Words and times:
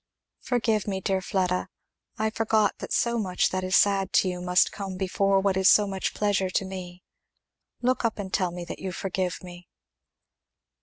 "Forgive 0.39 0.87
me, 0.87 0.99
dear 0.99 1.21
Fleda! 1.21 1.69
I 2.17 2.31
forgot 2.31 2.79
that 2.79 2.91
so 2.91 3.19
much 3.19 3.49
that 3.51 3.63
is 3.63 3.75
sad 3.75 4.11
to 4.13 4.27
you 4.29 4.41
must 4.41 4.71
come 4.71 4.97
before 4.97 5.39
what 5.39 5.55
is 5.55 5.69
so 5.69 5.85
much 5.85 6.15
pleasure 6.15 6.49
to 6.49 6.65
me. 6.65 7.03
Look 7.83 8.03
up 8.03 8.17
and 8.17 8.33
tell 8.33 8.49
me 8.49 8.65
that 8.65 8.79
you 8.79 8.91
forgive 8.91 9.43
me." 9.43 9.67